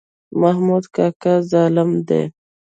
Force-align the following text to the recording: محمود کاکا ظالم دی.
محمود 0.41 0.83
کاکا 0.95 1.33
ظالم 1.51 1.89
دی. 2.07 2.21